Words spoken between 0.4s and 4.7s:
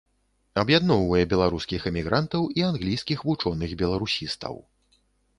Аб'ядноўвае беларускіх эмігрантаў і англійскіх вучоных-беларусістаў.